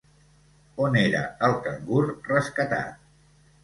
[0.85, 2.05] On era el cangur
[2.35, 3.09] rescatat?